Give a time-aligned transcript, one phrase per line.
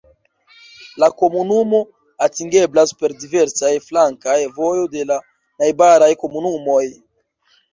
[1.03, 1.81] La komunumo
[2.27, 5.19] atingeblas per diversaj flankaj vojo de la
[5.63, 6.83] najbaraj komunumoj.